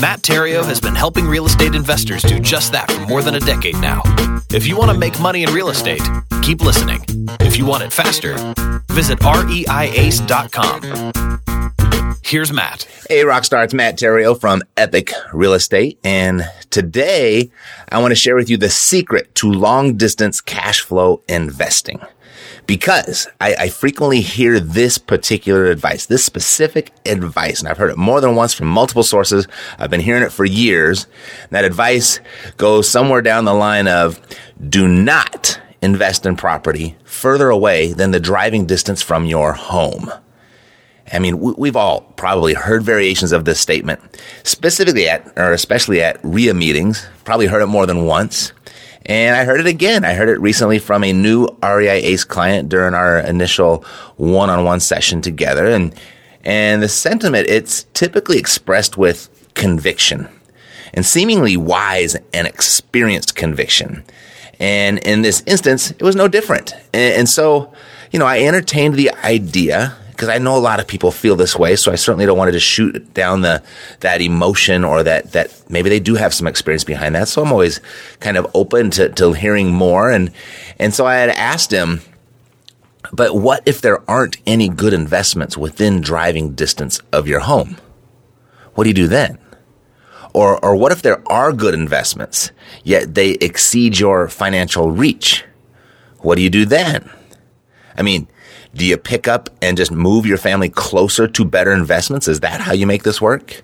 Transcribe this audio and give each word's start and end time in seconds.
Matt 0.00 0.22
Theriault 0.22 0.64
has 0.66 0.80
been 0.80 0.94
helping 0.94 1.26
real 1.26 1.46
estate 1.46 1.74
investors 1.74 2.22
do 2.22 2.38
just 2.38 2.70
that 2.70 2.88
for 2.88 3.00
more 3.06 3.20
than 3.20 3.34
a 3.34 3.40
decade 3.40 3.74
now. 3.80 4.00
If 4.52 4.64
you 4.64 4.76
want 4.76 4.92
to 4.92 4.96
make 4.96 5.18
money 5.20 5.42
in 5.42 5.52
real 5.52 5.70
estate, 5.70 6.02
keep 6.40 6.60
listening. 6.60 7.00
If 7.40 7.58
you 7.58 7.66
want 7.66 7.82
it 7.82 7.92
faster, 7.92 8.34
visit 8.92 9.18
reiace.com. 9.18 10.82
Here's 12.22 12.52
Matt. 12.52 12.86
Hey, 13.08 13.24
Rockstar, 13.24 13.64
it's 13.64 13.74
Matt 13.74 13.98
Theriault 13.98 14.40
from 14.40 14.62
Epic 14.76 15.10
Real 15.32 15.54
Estate. 15.54 15.98
And 16.04 16.48
today 16.70 17.50
I 17.88 17.98
want 17.98 18.12
to 18.12 18.16
share 18.16 18.36
with 18.36 18.48
you 18.48 18.56
the 18.56 18.70
secret 18.70 19.34
to 19.36 19.50
long 19.50 19.96
distance 19.96 20.40
cash 20.40 20.80
flow 20.80 21.22
investing. 21.28 22.00
Because 22.68 23.26
I, 23.40 23.54
I, 23.54 23.68
frequently 23.70 24.20
hear 24.20 24.60
this 24.60 24.98
particular 24.98 25.66
advice, 25.66 26.04
this 26.04 26.22
specific 26.22 26.92
advice, 27.06 27.60
and 27.60 27.68
I've 27.68 27.78
heard 27.78 27.90
it 27.90 27.96
more 27.96 28.20
than 28.20 28.36
once 28.36 28.52
from 28.52 28.68
multiple 28.68 29.02
sources. 29.02 29.48
I've 29.78 29.88
been 29.88 30.02
hearing 30.02 30.22
it 30.22 30.32
for 30.32 30.44
years. 30.44 31.06
That 31.48 31.64
advice 31.64 32.20
goes 32.58 32.86
somewhere 32.86 33.22
down 33.22 33.46
the 33.46 33.54
line 33.54 33.88
of 33.88 34.20
do 34.68 34.86
not 34.86 35.58
invest 35.80 36.26
in 36.26 36.36
property 36.36 36.94
further 37.04 37.48
away 37.48 37.94
than 37.94 38.10
the 38.10 38.20
driving 38.20 38.66
distance 38.66 39.00
from 39.00 39.24
your 39.24 39.54
home. 39.54 40.12
I 41.10 41.20
mean, 41.20 41.38
we've 41.38 41.76
all 41.76 42.02
probably 42.16 42.52
heard 42.52 42.82
variations 42.82 43.32
of 43.32 43.46
this 43.46 43.58
statement, 43.58 43.98
specifically 44.42 45.08
at, 45.08 45.26
or 45.38 45.52
especially 45.52 46.02
at 46.02 46.20
REIA 46.22 46.52
meetings, 46.52 47.06
probably 47.24 47.46
heard 47.46 47.62
it 47.62 47.66
more 47.68 47.86
than 47.86 48.04
once. 48.04 48.52
And 49.08 49.34
I 49.34 49.44
heard 49.44 49.58
it 49.58 49.66
again. 49.66 50.04
I 50.04 50.12
heard 50.12 50.28
it 50.28 50.38
recently 50.38 50.78
from 50.78 51.02
a 51.02 51.14
new 51.14 51.48
REI 51.62 52.02
ACE 52.02 52.24
client 52.24 52.68
during 52.68 52.92
our 52.92 53.18
initial 53.18 53.84
one-on-one 54.16 54.80
session 54.80 55.22
together. 55.22 55.66
And, 55.66 55.94
and 56.44 56.82
the 56.82 56.90
sentiment, 56.90 57.48
it's 57.48 57.84
typically 57.94 58.38
expressed 58.38 58.98
with 58.98 59.30
conviction 59.54 60.28
and 60.92 61.06
seemingly 61.06 61.56
wise 61.56 62.16
and 62.34 62.46
experienced 62.46 63.34
conviction. 63.34 64.04
And 64.60 64.98
in 64.98 65.22
this 65.22 65.42
instance, 65.46 65.90
it 65.90 66.02
was 66.02 66.16
no 66.16 66.28
different. 66.28 66.74
And, 66.92 67.20
and 67.20 67.28
so, 67.28 67.72
you 68.10 68.18
know, 68.18 68.26
I 68.26 68.40
entertained 68.40 68.94
the 68.94 69.10
idea 69.24 69.96
because 70.18 70.28
I 70.28 70.38
know 70.38 70.56
a 70.56 70.58
lot 70.58 70.80
of 70.80 70.88
people 70.88 71.12
feel 71.12 71.36
this 71.36 71.54
way. 71.56 71.76
So 71.76 71.92
I 71.92 71.94
certainly 71.94 72.26
don't 72.26 72.36
want 72.36 72.48
to 72.48 72.52
just 72.52 72.66
shoot 72.66 73.14
down 73.14 73.42
the 73.42 73.62
that 74.00 74.20
emotion 74.20 74.84
or 74.84 75.04
that 75.04 75.30
that 75.30 75.62
maybe 75.70 75.88
they 75.88 76.00
do 76.00 76.16
have 76.16 76.34
some 76.34 76.48
experience 76.48 76.82
behind 76.82 77.14
that. 77.14 77.28
So 77.28 77.40
I'm 77.40 77.52
always 77.52 77.80
kind 78.18 78.36
of 78.36 78.50
open 78.52 78.90
to, 78.92 79.10
to 79.10 79.32
hearing 79.32 79.70
more. 79.70 80.10
And 80.10 80.32
and 80.76 80.92
so 80.92 81.06
I 81.06 81.14
had 81.14 81.30
asked 81.30 81.70
him, 81.70 82.00
but 83.12 83.36
what 83.36 83.62
if 83.64 83.80
there 83.80 84.02
aren't 84.10 84.38
any 84.44 84.68
good 84.68 84.92
investments 84.92 85.56
within 85.56 86.00
driving 86.00 86.54
distance 86.54 87.00
of 87.12 87.28
your 87.28 87.40
home? 87.40 87.76
What 88.74 88.84
do 88.84 88.90
you 88.90 88.94
do 88.94 89.06
then? 89.06 89.38
Or 90.34 90.62
or 90.64 90.74
what 90.74 90.90
if 90.90 91.00
there 91.00 91.22
are 91.30 91.52
good 91.52 91.74
investments, 91.74 92.50
yet 92.82 93.14
they 93.14 93.34
exceed 93.34 94.00
your 94.00 94.26
financial 94.26 94.90
reach? 94.90 95.44
What 96.22 96.34
do 96.34 96.42
you 96.42 96.50
do 96.50 96.64
then? 96.64 97.08
I 97.96 98.02
mean, 98.02 98.26
do 98.78 98.86
you 98.86 98.96
pick 98.96 99.26
up 99.26 99.50
and 99.60 99.76
just 99.76 99.90
move 99.90 100.24
your 100.24 100.38
family 100.38 100.68
closer 100.68 101.26
to 101.26 101.44
better 101.44 101.72
investments? 101.72 102.28
Is 102.28 102.40
that 102.40 102.60
how 102.60 102.72
you 102.72 102.86
make 102.86 103.02
this 103.02 103.20
work? 103.20 103.62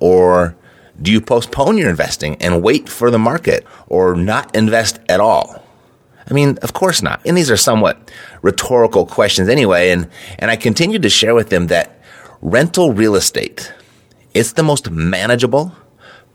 Or 0.00 0.56
do 1.00 1.12
you 1.12 1.20
postpone 1.20 1.78
your 1.78 1.88
investing 1.88 2.36
and 2.42 2.62
wait 2.62 2.88
for 2.88 3.10
the 3.10 3.18
market 3.18 3.64
or 3.86 4.16
not 4.16 4.54
invest 4.56 4.98
at 5.08 5.20
all? 5.20 5.62
I 6.28 6.34
mean, 6.34 6.58
of 6.62 6.72
course 6.72 7.00
not. 7.00 7.20
And 7.24 7.36
these 7.36 7.50
are 7.50 7.56
somewhat 7.56 8.10
rhetorical 8.42 9.06
questions 9.06 9.48
anyway. 9.48 9.90
And, 9.90 10.10
and 10.40 10.50
I 10.50 10.56
continued 10.56 11.02
to 11.02 11.08
share 11.08 11.36
with 11.36 11.50
them 11.50 11.68
that 11.68 12.00
rental 12.42 12.92
real 12.92 13.14
estate, 13.14 13.72
it's 14.34 14.52
the 14.52 14.64
most 14.64 14.90
manageable, 14.90 15.72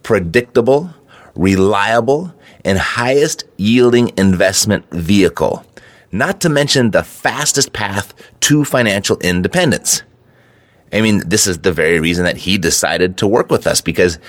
predictable, 0.03 0.89
reliable, 1.35 2.33
and 2.63 2.77
highest 2.77 3.43
yielding 3.57 4.13
investment 4.17 4.89
vehicle 4.91 5.65
not 6.11 6.41
to 6.41 6.49
mention 6.49 6.91
the 6.91 7.03
fastest 7.03 7.73
path 7.73 8.13
to 8.41 8.65
financial 8.65 9.17
independence. 9.19 10.03
I 10.93 11.01
mean, 11.01 11.21
this 11.25 11.47
is 11.47 11.59
the 11.59 11.71
very 11.71 11.99
reason 11.99 12.25
that 12.25 12.37
he 12.37 12.57
decided 12.57 13.17
to 13.17 13.27
work 13.27 13.49
with 13.49 13.65
us 13.65 13.79
because 13.79 14.19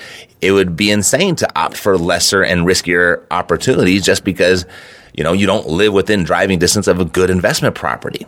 it 0.41 0.51
would 0.51 0.77
be 0.77 0.91
insane 0.91 1.35
to 1.37 1.59
opt 1.59 1.75
for 1.75 1.97
lesser 1.97 2.41
and 2.41 2.61
riskier 2.61 3.23
opportunities 3.31 4.05
just 4.05 4.23
because, 4.23 4.65
you 5.13 5.23
know, 5.23 5.33
you 5.33 5.45
don't 5.45 5.67
live 5.67 5.91
within 5.91 6.23
driving 6.23 6.59
distance 6.59 6.87
of 6.87 6.99
a 7.01 7.05
good 7.05 7.29
investment 7.29 7.75
property. 7.75 8.25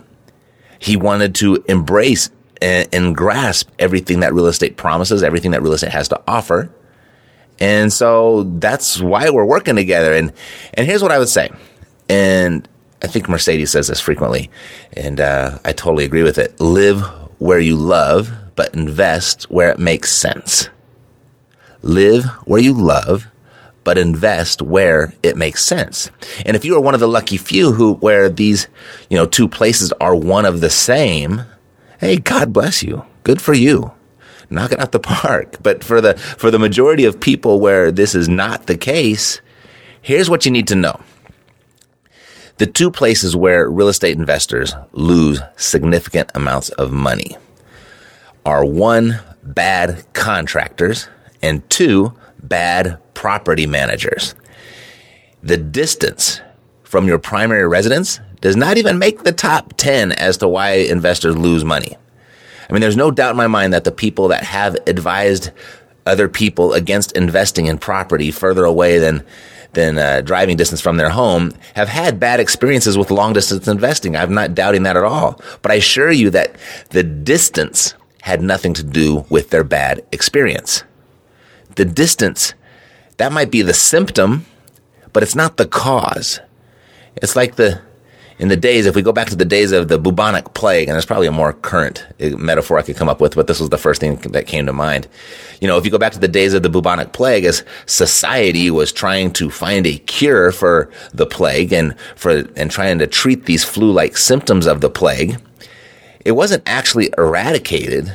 He 0.78 0.96
wanted 0.96 1.34
to 1.36 1.64
embrace 1.66 2.28
and, 2.60 2.88
and 2.92 3.16
grasp 3.16 3.70
everything 3.78 4.20
that 4.20 4.34
real 4.34 4.46
estate 4.46 4.76
promises, 4.76 5.22
everything 5.22 5.52
that 5.52 5.62
real 5.62 5.72
estate 5.72 5.92
has 5.92 6.08
to 6.08 6.20
offer. 6.28 6.70
And 7.58 7.90
so 7.90 8.42
that's 8.42 9.00
why 9.00 9.30
we're 9.30 9.46
working 9.46 9.76
together. 9.76 10.12
And, 10.12 10.32
and 10.74 10.86
here's 10.86 11.02
what 11.02 11.10
I 11.10 11.18
would 11.18 11.30
say. 11.30 11.50
And 12.10 12.68
I 13.02 13.06
think 13.06 13.28
Mercedes 13.28 13.70
says 13.70 13.88
this 13.88 14.00
frequently, 14.00 14.50
and 14.94 15.20
uh, 15.20 15.58
I 15.64 15.72
totally 15.72 16.04
agree 16.04 16.22
with 16.22 16.38
it. 16.38 16.58
Live 16.60 17.02
where 17.38 17.60
you 17.60 17.76
love, 17.76 18.30
but 18.54 18.74
invest 18.74 19.50
where 19.50 19.70
it 19.70 19.78
makes 19.78 20.10
sense. 20.10 20.70
Live 21.82 22.24
where 22.46 22.60
you 22.60 22.72
love, 22.72 23.26
but 23.84 23.98
invest 23.98 24.62
where 24.62 25.12
it 25.22 25.36
makes 25.36 25.64
sense. 25.64 26.10
And 26.44 26.56
if 26.56 26.64
you 26.64 26.74
are 26.74 26.80
one 26.80 26.94
of 26.94 27.00
the 27.00 27.06
lucky 27.06 27.36
few 27.36 27.72
who, 27.72 27.94
where 27.94 28.28
these, 28.28 28.66
you 29.10 29.16
know, 29.16 29.26
two 29.26 29.46
places 29.46 29.92
are 30.00 30.16
one 30.16 30.44
of 30.44 30.60
the 30.60 30.70
same, 30.70 31.42
hey, 32.00 32.16
God 32.16 32.52
bless 32.52 32.82
you. 32.82 33.04
Good 33.22 33.40
for 33.40 33.54
you. 33.54 33.92
Knock 34.50 34.72
it 34.72 34.80
out 34.80 34.92
the 34.92 34.98
park. 34.98 35.58
But 35.62 35.84
for 35.84 36.00
the, 36.00 36.14
for 36.14 36.50
the 36.50 36.58
majority 36.58 37.04
of 37.04 37.20
people 37.20 37.60
where 37.60 37.92
this 37.92 38.14
is 38.14 38.28
not 38.28 38.66
the 38.66 38.76
case, 38.76 39.40
here's 40.02 40.30
what 40.30 40.46
you 40.46 40.50
need 40.50 40.66
to 40.68 40.74
know. 40.74 41.00
The 42.58 42.66
two 42.66 42.90
places 42.90 43.36
where 43.36 43.68
real 43.68 43.88
estate 43.88 44.16
investors 44.16 44.74
lose 44.92 45.40
significant 45.56 46.30
amounts 46.34 46.70
of 46.70 46.90
money 46.90 47.36
are 48.46 48.64
one, 48.64 49.20
bad 49.42 50.06
contractors, 50.14 51.08
and 51.42 51.68
two, 51.68 52.14
bad 52.42 52.98
property 53.12 53.66
managers. 53.66 54.34
The 55.42 55.58
distance 55.58 56.40
from 56.82 57.06
your 57.06 57.18
primary 57.18 57.68
residence 57.68 58.20
does 58.40 58.56
not 58.56 58.78
even 58.78 58.98
make 58.98 59.24
the 59.24 59.32
top 59.32 59.74
10 59.76 60.12
as 60.12 60.38
to 60.38 60.48
why 60.48 60.72
investors 60.72 61.36
lose 61.36 61.64
money. 61.64 61.96
I 62.68 62.72
mean, 62.72 62.80
there's 62.80 62.96
no 62.96 63.10
doubt 63.10 63.32
in 63.32 63.36
my 63.36 63.46
mind 63.46 63.74
that 63.74 63.84
the 63.84 63.92
people 63.92 64.28
that 64.28 64.44
have 64.44 64.76
advised 64.86 65.50
other 66.06 66.28
people 66.28 66.72
against 66.72 67.12
investing 67.12 67.66
in 67.66 67.78
property 67.78 68.30
further 68.30 68.64
away 68.64 68.98
than 68.98 69.24
than 69.76 69.98
uh, 69.98 70.22
driving 70.22 70.56
distance 70.56 70.80
from 70.80 70.96
their 70.96 71.10
home 71.10 71.52
have 71.74 71.88
had 71.88 72.18
bad 72.18 72.40
experiences 72.40 72.98
with 72.98 73.12
long 73.12 73.32
distance 73.32 73.68
investing. 73.68 74.16
I'm 74.16 74.34
not 74.34 74.54
doubting 74.54 74.82
that 74.82 74.96
at 74.96 75.04
all. 75.04 75.40
But 75.62 75.70
I 75.70 75.76
assure 75.76 76.10
you 76.10 76.30
that 76.30 76.56
the 76.90 77.04
distance 77.04 77.94
had 78.22 78.42
nothing 78.42 78.74
to 78.74 78.82
do 78.82 79.24
with 79.30 79.50
their 79.50 79.62
bad 79.62 80.04
experience. 80.10 80.82
The 81.76 81.84
distance, 81.84 82.54
that 83.18 83.32
might 83.32 83.52
be 83.52 83.62
the 83.62 83.74
symptom, 83.74 84.46
but 85.12 85.22
it's 85.22 85.36
not 85.36 85.58
the 85.58 85.68
cause. 85.68 86.40
It's 87.16 87.36
like 87.36 87.54
the 87.56 87.82
in 88.38 88.48
the 88.48 88.56
days, 88.56 88.84
if 88.84 88.94
we 88.94 89.02
go 89.02 89.12
back 89.12 89.28
to 89.28 89.36
the 89.36 89.46
days 89.46 89.72
of 89.72 89.88
the 89.88 89.98
bubonic 89.98 90.52
plague, 90.52 90.88
and 90.88 90.94
there's 90.94 91.06
probably 91.06 91.26
a 91.26 91.32
more 91.32 91.54
current 91.54 92.06
uh, 92.20 92.36
metaphor 92.36 92.78
I 92.78 92.82
could 92.82 92.96
come 92.96 93.08
up 93.08 93.20
with, 93.20 93.34
but 93.34 93.46
this 93.46 93.60
was 93.60 93.70
the 93.70 93.78
first 93.78 94.00
thing 94.00 94.16
that 94.16 94.46
came 94.46 94.66
to 94.66 94.72
mind. 94.72 95.08
You 95.60 95.68
know, 95.68 95.78
if 95.78 95.84
you 95.86 95.90
go 95.90 95.98
back 95.98 96.12
to 96.12 96.18
the 96.18 96.28
days 96.28 96.52
of 96.52 96.62
the 96.62 96.68
bubonic 96.68 97.12
plague, 97.12 97.44
as 97.44 97.64
society 97.86 98.70
was 98.70 98.92
trying 98.92 99.32
to 99.34 99.50
find 99.50 99.86
a 99.86 99.98
cure 99.98 100.52
for 100.52 100.90
the 101.14 101.26
plague 101.26 101.72
and 101.72 101.98
for, 102.14 102.44
and 102.56 102.70
trying 102.70 102.98
to 102.98 103.06
treat 103.06 103.46
these 103.46 103.64
flu-like 103.64 104.18
symptoms 104.18 104.66
of 104.66 104.82
the 104.82 104.90
plague, 104.90 105.40
it 106.24 106.32
wasn't 106.32 106.62
actually 106.66 107.10
eradicated 107.16 108.12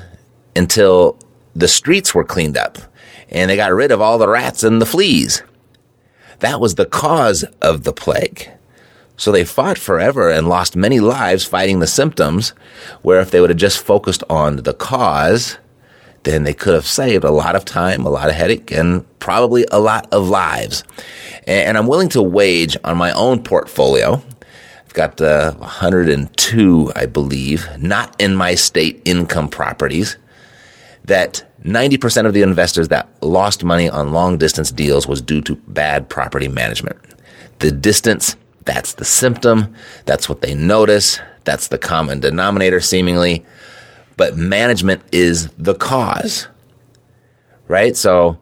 until 0.56 1.18
the 1.56 1.68
streets 1.68 2.14
were 2.14 2.24
cleaned 2.24 2.58
up 2.58 2.78
and 3.30 3.50
they 3.50 3.56
got 3.56 3.74
rid 3.74 3.92
of 3.92 4.02
all 4.02 4.18
the 4.18 4.28
rats 4.28 4.64
and 4.64 4.82
the 4.82 4.86
fleas. 4.86 5.42
That 6.40 6.60
was 6.60 6.76
the 6.76 6.86
cause 6.86 7.44
of 7.62 7.84
the 7.84 7.94
plague. 7.94 8.50
So 9.22 9.32
they 9.32 9.46
fought 9.46 9.78
forever 9.78 10.32
and 10.32 10.50
lost 10.50 10.76
many 10.76 11.00
lives 11.00 11.46
fighting 11.46 11.78
the 11.78 11.86
symptoms, 11.86 12.56
where 13.04 13.22
if 13.22 13.30
they 13.30 13.40
would 13.40 13.52
have 13.52 13.60
just 13.60 13.78
focused 13.78 14.24
on 14.32 14.56
the 14.56 14.74
cause, 14.74 15.60
then 16.24 16.42
they 16.42 16.56
could 16.56 16.74
have 16.74 16.88
saved 16.88 17.24
a 17.24 17.30
lot 17.30 17.56
of 17.56 17.64
time, 17.64 18.04
a 18.04 18.10
lot 18.10 18.30
of 18.30 18.34
headache, 18.34 18.72
and 18.72 19.06
probably 19.20 19.64
a 19.72 19.80
lot 19.80 20.12
of 20.12 20.28
lives. 20.28 20.84
And 21.46 21.78
I'm 21.78 21.86
willing 21.86 22.10
to 22.10 22.22
wage 22.24 22.76
on 22.84 22.98
my 22.98 23.12
own 23.12 23.44
portfolio. 23.44 24.24
I've 24.84 24.94
got 24.96 25.22
uh, 25.22 25.54
102, 25.54 26.92
I 26.96 27.06
believe, 27.06 27.68
not 27.78 28.20
in 28.20 28.36
my 28.36 28.56
state 28.56 29.04
income 29.06 29.50
properties, 29.50 30.18
that 31.06 31.48
90% 31.64 32.26
of 32.26 32.34
the 32.34 32.42
investors 32.42 32.88
that 32.88 33.08
lost 33.22 33.64
money 33.64 33.88
on 33.88 34.14
long 34.14 34.40
distance 34.40 34.72
deals 34.72 35.08
was 35.08 35.22
due 35.22 35.42
to 35.42 35.58
bad 35.68 36.10
property 36.10 36.48
management. 36.48 36.98
The 37.60 37.70
distance, 37.70 38.36
that's 38.66 38.94
the 38.94 39.06
symptom. 39.06 39.74
That's 40.06 40.30
what 40.30 40.42
they 40.42 40.54
notice. 40.54 41.20
That's 41.44 41.68
the 41.68 41.78
common 41.78 42.20
denominator, 42.20 42.80
seemingly 42.80 43.46
but 44.22 44.38
management 44.38 45.02
is 45.12 45.50
the 45.58 45.74
cause. 45.74 46.48
Right? 47.68 47.98
So, 47.98 48.38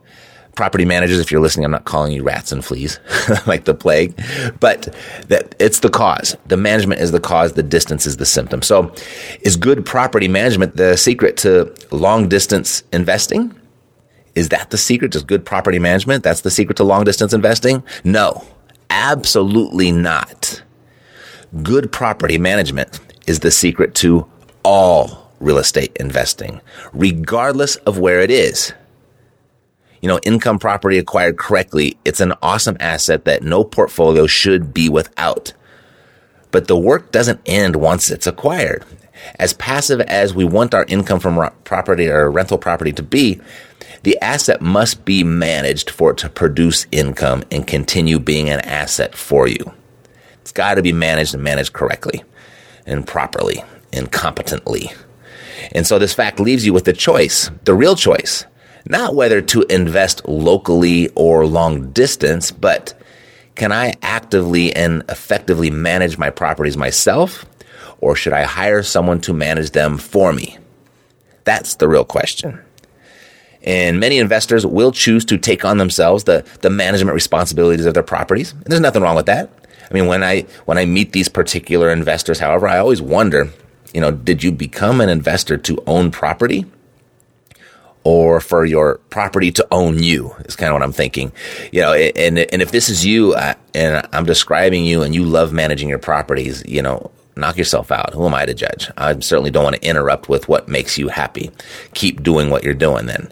property 0.56 0.84
managers, 0.84 1.20
if 1.20 1.32
you're 1.32 1.40
listening, 1.40 1.64
I'm 1.64 1.72
not 1.72 1.86
calling 1.86 2.12
you 2.12 2.22
rats 2.22 2.52
and 2.52 2.66
fleas 2.66 3.00
like 3.48 3.64
the 3.64 3.74
plague, 3.74 4.14
but 4.60 4.94
that 5.30 5.56
it's 5.58 5.80
the 5.80 5.90
cause. 5.90 6.36
The 6.48 6.58
management 6.58 7.00
is 7.00 7.14
the 7.14 7.20
cause, 7.22 7.54
the 7.54 7.64
distance 7.64 8.06
is 8.06 8.18
the 8.18 8.26
symptom. 8.26 8.62
So, 8.62 8.94
is 9.40 9.56
good 9.56 9.86
property 9.86 10.28
management 10.28 10.76
the 10.76 10.98
secret 10.98 11.38
to 11.38 11.74
long 11.92 12.28
distance 12.28 12.84
investing? 12.92 13.58
Is 14.36 14.50
that 14.50 14.72
the 14.72 14.78
secret? 14.78 15.14
Just 15.14 15.28
good 15.28 15.46
property 15.46 15.80
management? 15.80 16.26
That's 16.26 16.42
the 16.42 16.52
secret 16.52 16.76
to 16.76 16.84
long 16.84 17.06
distance 17.06 17.32
investing? 17.32 17.84
No, 18.04 18.46
absolutely 18.90 19.92
not. 19.92 20.62
Good 21.64 21.92
property 21.92 22.38
management 22.38 23.00
is 23.28 23.40
the 23.40 23.52
secret 23.52 23.96
to 23.96 24.28
all 24.64 25.32
real 25.40 25.58
estate 25.58 25.96
investing, 26.00 26.62
regardless 26.94 27.76
of 27.78 27.98
where 27.98 28.22
it 28.22 28.32
is. 28.32 28.74
You 30.02 30.08
know, 30.08 30.20
income 30.24 30.60
property 30.60 30.98
acquired 30.98 31.38
correctly, 31.38 31.98
it's 32.06 32.20
an 32.20 32.34
awesome 32.42 32.78
asset 32.80 33.26
that 33.26 33.44
no 33.44 33.64
portfolio 33.64 34.28
should 34.28 34.74
be 34.74 34.90
without. 34.90 35.54
But 36.52 36.68
the 36.68 36.78
work 36.78 37.12
doesn't 37.12 37.42
end 37.46 37.76
once 37.76 38.10
it's 38.10 38.28
acquired. 38.28 38.86
As 39.36 39.54
passive 39.54 40.02
as 40.02 40.34
we 40.34 40.46
want 40.46 40.74
our 40.74 40.86
income 40.88 41.20
from 41.20 41.50
property 41.64 42.08
or 42.08 42.30
rental 42.32 42.58
property 42.58 42.92
to 42.94 43.04
be, 43.04 43.40
the 44.04 44.18
asset 44.22 44.62
must 44.62 45.06
be 45.06 45.24
managed 45.24 45.90
for 45.90 46.12
it 46.12 46.18
to 46.18 46.30
produce 46.30 46.88
income 46.92 47.44
and 47.52 47.68
continue 47.68 48.20
being 48.20 48.50
an 48.50 48.62
asset 48.62 49.16
for 49.16 49.48
you. 49.48 49.74
It's 50.42 50.52
got 50.52 50.76
to 50.76 50.82
be 50.82 50.94
managed 50.94 51.34
and 51.34 51.44
managed 51.44 51.74
correctly 51.74 52.24
and 52.86 53.06
properly 53.06 53.64
and 53.92 54.12
competently. 54.12 54.92
And 55.74 55.86
so 55.86 56.00
this 56.00 56.14
fact 56.14 56.40
leaves 56.40 56.66
you 56.66 56.74
with 56.74 56.86
the 56.86 56.94
choice, 56.94 57.52
the 57.66 57.74
real 57.74 57.96
choice, 57.96 58.46
not 58.88 59.16
whether 59.16 59.42
to 59.42 59.64
invest 59.64 60.28
locally 60.28 61.10
or 61.16 61.46
long 61.46 61.92
distance, 61.92 62.52
but 62.52 62.94
can 63.56 63.72
I 63.72 63.94
actively 64.02 64.74
and 64.74 65.04
effectively 65.10 65.70
manage 65.70 66.18
my 66.18 66.30
properties 66.30 66.78
myself? 66.78 67.46
Or 68.02 68.16
should 68.16 68.34
I 68.34 68.44
hire 68.44 68.84
someone 68.84 69.22
to 69.22 69.34
manage 69.34 69.72
them 69.72 69.98
for 69.98 70.34
me? 70.34 70.58
That's 71.44 71.76
the 71.76 71.88
real 71.88 72.06
question. 72.06 72.60
And 73.64 74.00
many 74.00 74.20
investors 74.20 74.66
will 74.66 74.92
choose 74.92 75.26
to 75.26 75.38
take 75.38 75.66
on 75.66 75.78
themselves 75.78 76.24
the, 76.24 76.46
the 76.62 76.70
management 76.70 77.14
responsibilities 77.14 77.86
of 77.86 77.94
their 77.94 78.04
properties. 78.04 78.54
And 78.54 78.66
there's 78.66 78.82
nothing 78.82 79.02
wrong 79.02 79.16
with 79.16 79.26
that. 79.26 79.50
I 79.90 79.94
mean, 79.94 80.06
when 80.06 80.24
I, 80.24 80.42
when 80.66 80.78
I 80.78 80.86
meet 80.86 81.12
these 81.12 81.28
particular 81.28 81.90
investors, 81.90 82.40
however, 82.40 82.68
I 82.68 82.78
always 82.78 83.02
wonder, 83.02 83.50
you 83.94 84.00
know, 84.00 84.12
did 84.12 84.44
you 84.44 84.52
become 84.52 85.02
an 85.02 85.10
investor 85.10 85.58
to 85.58 85.84
own 85.88 86.12
property? 86.12 86.66
Or 88.06 88.40
for 88.40 88.66
your 88.66 89.00
property 89.10 89.52
to 89.52 89.68
own 89.72 90.02
you 90.02 90.34
is 90.46 90.56
kind 90.56 90.70
of 90.70 90.76
what 90.76 90.84
I'm 90.84 90.94
thinking, 90.94 91.34
you 91.74 91.82
know. 91.82 91.94
And 91.94 92.40
and 92.40 92.62
if 92.62 92.72
this 92.72 92.88
is 92.88 93.06
you, 93.06 93.34
uh, 93.34 93.56
and 93.76 94.08
I'm 94.14 94.26
describing 94.26 94.86
you, 94.86 95.04
and 95.04 95.14
you 95.14 95.26
love 95.26 95.52
managing 95.52 95.90
your 95.90 96.00
properties, 96.00 96.64
you 96.66 96.82
know, 96.82 97.12
knock 97.40 97.58
yourself 97.58 97.92
out. 97.92 98.14
Who 98.14 98.26
am 98.26 98.34
I 98.34 98.46
to 98.46 98.54
judge? 98.54 98.90
I 98.98 99.18
certainly 99.20 99.52
don't 99.52 99.64
want 99.64 99.76
to 99.78 99.88
interrupt 99.88 100.30
with 100.30 100.48
what 100.48 100.68
makes 100.68 100.98
you 100.98 101.08
happy. 101.08 101.52
Keep 101.94 102.24
doing 102.24 102.50
what 102.50 102.64
you're 102.64 102.74
doing 102.74 103.06
then. 103.06 103.32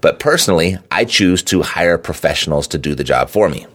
But 0.00 0.18
personally, 0.18 0.76
I 0.90 1.04
choose 1.04 1.42
to 1.44 1.62
hire 1.62 1.96
professionals 1.98 2.66
to 2.68 2.78
do 2.78 2.94
the 2.94 3.04
job 3.04 3.30
for 3.30 3.48
me, 3.48 3.66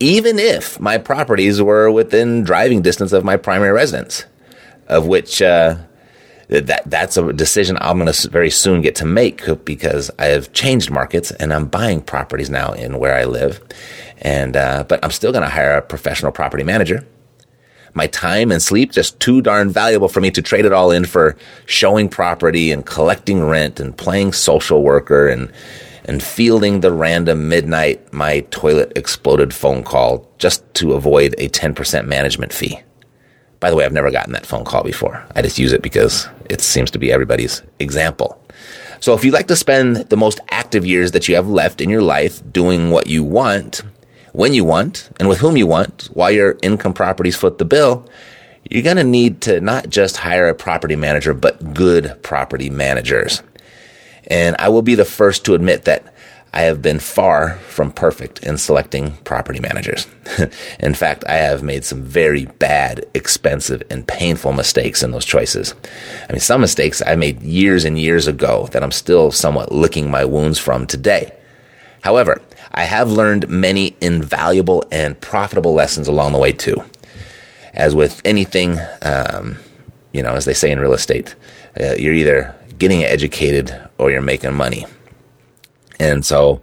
even 0.00 0.38
if 0.38 0.80
my 0.80 0.98
properties 0.98 1.62
were 1.62 1.90
within 1.90 2.42
driving 2.42 2.82
distance 2.82 3.12
of 3.12 3.24
my 3.24 3.36
primary 3.36 3.72
residence 3.72 4.24
of 4.90 5.06
which 5.06 5.40
uh, 5.40 5.76
that 6.48 6.82
that's 6.84 7.16
a 7.16 7.32
decision 7.32 7.78
I'm 7.80 7.98
going 7.98 8.12
to 8.12 8.28
very 8.28 8.50
soon 8.50 8.82
get 8.82 8.96
to 8.96 9.06
make 9.06 9.42
because 9.64 10.10
I 10.18 10.26
have 10.26 10.52
changed 10.52 10.90
markets 10.90 11.30
and 11.30 11.54
I'm 11.54 11.66
buying 11.66 12.02
properties 12.02 12.50
now 12.50 12.72
in 12.72 12.98
where 12.98 13.14
I 13.14 13.24
live, 13.24 13.62
and 14.18 14.56
uh, 14.56 14.84
but 14.86 15.02
I'm 15.02 15.12
still 15.12 15.32
going 15.32 15.44
to 15.44 15.48
hire 15.48 15.76
a 15.76 15.82
professional 15.82 16.32
property 16.32 16.64
manager. 16.64 17.06
My 17.94 18.06
time 18.06 18.50
and 18.52 18.62
sleep 18.62 18.92
just 18.92 19.18
too 19.20 19.42
darn 19.42 19.70
valuable 19.70 20.08
for 20.08 20.20
me 20.20 20.30
to 20.32 20.42
trade 20.42 20.64
it 20.64 20.72
all 20.72 20.90
in 20.90 21.04
for 21.04 21.36
showing 21.66 22.08
property 22.08 22.70
and 22.70 22.86
collecting 22.86 23.42
rent 23.44 23.80
and 23.80 23.96
playing 23.96 24.32
social 24.32 24.82
worker 24.82 25.28
and 25.28 25.52
and 26.04 26.22
fielding 26.22 26.80
the 26.80 26.92
random 26.92 27.48
midnight 27.48 28.12
my 28.12 28.40
toilet 28.50 28.92
exploded 28.96 29.52
phone 29.52 29.82
call 29.82 30.28
just 30.38 30.62
to 30.74 30.94
avoid 30.94 31.34
a 31.38 31.48
10% 31.48 32.06
management 32.06 32.52
fee. 32.52 32.80
By 33.60 33.70
the 33.70 33.76
way, 33.76 33.84
I've 33.84 33.92
never 33.92 34.10
gotten 34.10 34.32
that 34.32 34.46
phone 34.46 34.64
call 34.64 34.82
before. 34.82 35.24
I 35.36 35.42
just 35.42 35.58
use 35.58 35.72
it 35.72 35.82
because 35.82 36.26
it 36.48 36.62
seems 36.62 36.90
to 36.92 36.98
be 36.98 37.12
everybody's 37.12 37.62
example. 37.78 38.42
So 39.00 39.14
if 39.14 39.24
you'd 39.24 39.34
like 39.34 39.48
to 39.48 39.56
spend 39.56 39.96
the 39.96 40.16
most 40.16 40.40
active 40.50 40.86
years 40.86 41.12
that 41.12 41.28
you 41.28 41.34
have 41.34 41.48
left 41.48 41.80
in 41.80 41.88
your 41.90 42.02
life 42.02 42.42
doing 42.52 42.90
what 42.90 43.06
you 43.06 43.22
want, 43.22 43.82
when 44.32 44.54
you 44.54 44.64
want, 44.64 45.10
and 45.18 45.28
with 45.28 45.38
whom 45.38 45.56
you 45.56 45.66
want, 45.66 46.08
while 46.12 46.30
your 46.30 46.56
income 46.62 46.92
properties 46.92 47.36
foot 47.36 47.58
the 47.58 47.64
bill, 47.64 48.08
you're 48.68 48.82
going 48.82 48.96
to 48.96 49.04
need 49.04 49.40
to 49.42 49.60
not 49.60 49.88
just 49.88 50.18
hire 50.18 50.48
a 50.48 50.54
property 50.54 50.96
manager, 50.96 51.34
but 51.34 51.74
good 51.74 52.22
property 52.22 52.70
managers. 52.70 53.42
And 54.26 54.54
I 54.58 54.68
will 54.68 54.82
be 54.82 54.94
the 54.94 55.04
first 55.04 55.44
to 55.46 55.54
admit 55.54 55.84
that 55.84 56.14
I 56.52 56.62
have 56.62 56.82
been 56.82 56.98
far 56.98 57.56
from 57.68 57.92
perfect 57.92 58.40
in 58.40 58.58
selecting 58.58 59.12
property 59.18 59.60
managers. 59.60 60.08
in 60.80 60.94
fact, 60.94 61.24
I 61.28 61.34
have 61.34 61.62
made 61.62 61.84
some 61.84 62.02
very 62.02 62.46
bad, 62.46 63.06
expensive, 63.14 63.82
and 63.88 64.06
painful 64.06 64.52
mistakes 64.52 65.02
in 65.02 65.12
those 65.12 65.24
choices. 65.24 65.74
I 66.28 66.32
mean, 66.32 66.40
some 66.40 66.60
mistakes 66.60 67.02
I 67.06 67.14
made 67.14 67.42
years 67.42 67.84
and 67.84 67.98
years 67.98 68.26
ago 68.26 68.68
that 68.72 68.82
I'm 68.82 68.90
still 68.90 69.30
somewhat 69.30 69.70
licking 69.70 70.10
my 70.10 70.24
wounds 70.24 70.58
from 70.58 70.86
today. 70.86 71.32
However, 72.02 72.42
I 72.72 72.84
have 72.84 73.10
learned 73.10 73.48
many 73.48 73.96
invaluable 74.00 74.84
and 74.90 75.20
profitable 75.20 75.74
lessons 75.74 76.08
along 76.08 76.32
the 76.32 76.38
way 76.38 76.52
too. 76.52 76.82
As 77.74 77.94
with 77.94 78.20
anything, 78.24 78.78
um, 79.02 79.58
you 80.12 80.22
know, 80.22 80.34
as 80.34 80.44
they 80.44 80.54
say 80.54 80.70
in 80.70 80.80
real 80.80 80.92
estate, 80.92 81.34
uh, 81.80 81.94
you're 81.94 82.14
either 82.14 82.54
getting 82.78 83.04
educated 83.04 83.76
or 83.98 84.10
you're 84.10 84.22
making 84.22 84.54
money. 84.54 84.86
And 85.98 86.24
so 86.24 86.62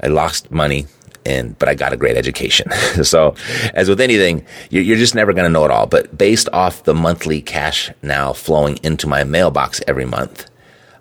I 0.00 0.08
lost 0.08 0.50
money 0.50 0.86
and 1.24 1.58
but 1.58 1.68
I 1.68 1.74
got 1.74 1.92
a 1.92 1.96
great 1.96 2.16
education. 2.16 2.70
so, 3.02 3.34
as 3.74 3.88
with 3.88 4.00
anything, 4.00 4.44
you're, 4.70 4.82
you're 4.82 4.96
just 4.96 5.14
never 5.14 5.32
going 5.32 5.44
to 5.44 5.50
know 5.50 5.64
it 5.64 5.70
all. 5.70 5.86
But 5.86 6.16
based 6.16 6.48
off 6.52 6.84
the 6.84 6.94
monthly 6.94 7.40
cash 7.40 7.90
now 8.02 8.32
flowing 8.32 8.78
into 8.82 9.06
my 9.06 9.24
mailbox 9.24 9.80
every 9.86 10.04
month, 10.04 10.50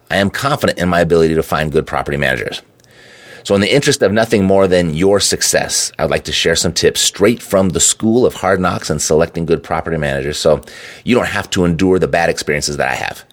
I 0.09 0.17
am 0.17 0.29
confident 0.29 0.79
in 0.79 0.89
my 0.89 1.01
ability 1.01 1.33
to 1.35 1.43
find 1.43 1.71
good 1.71 1.87
property 1.87 2.17
managers. 2.17 2.61
So, 3.43 3.55
in 3.55 3.61
the 3.61 3.73
interest 3.73 4.01
of 4.01 4.11
nothing 4.11 4.45
more 4.45 4.67
than 4.67 4.93
your 4.93 5.19
success, 5.19 5.91
I 5.97 6.03
would 6.03 6.11
like 6.11 6.25
to 6.25 6.31
share 6.31 6.55
some 6.55 6.73
tips 6.73 7.01
straight 7.01 7.41
from 7.41 7.69
the 7.69 7.79
school 7.79 8.25
of 8.25 8.35
hard 8.35 8.59
knocks 8.59 8.89
and 8.89 9.01
selecting 9.01 9.45
good 9.45 9.63
property 9.63 9.97
managers 9.97 10.37
so 10.37 10.61
you 11.03 11.15
don't 11.15 11.27
have 11.27 11.49
to 11.51 11.65
endure 11.65 11.99
the 11.99 12.07
bad 12.07 12.29
experiences 12.29 12.77
that 12.77 12.89
I 12.89 12.95
have. 12.95 13.25